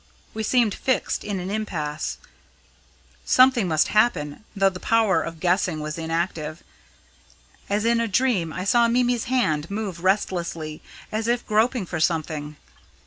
We 0.33 0.41
seemed 0.41 0.73
fixed 0.73 1.23
in 1.23 1.39
an 1.39 1.51
impasse. 1.51 2.17
Something 3.23 3.67
must 3.67 3.89
happen, 3.89 4.43
though 4.55 4.67
the 4.71 4.79
power 4.79 5.21
of 5.21 5.39
guessing 5.39 5.79
was 5.79 5.99
inactive. 5.99 6.63
As 7.69 7.85
in 7.85 8.01
a 8.01 8.07
dream, 8.07 8.51
I 8.51 8.63
saw 8.63 8.87
Mimi's 8.87 9.25
hand 9.25 9.69
move 9.69 10.03
restlessly, 10.03 10.81
as 11.11 11.27
if 11.27 11.45
groping 11.45 11.85
for 11.85 11.99
something. 11.99 12.55